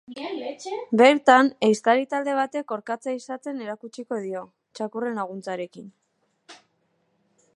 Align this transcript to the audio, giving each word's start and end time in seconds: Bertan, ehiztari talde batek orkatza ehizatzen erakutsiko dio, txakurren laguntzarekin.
Bertan, 1.01 1.51
ehiztari 1.67 2.07
talde 2.13 2.33
batek 2.39 2.73
orkatza 2.77 3.13
ehizatzen 3.13 3.61
erakutsiko 3.65 4.19
dio, 4.25 4.43
txakurren 4.79 5.23
laguntzarekin. 5.23 5.87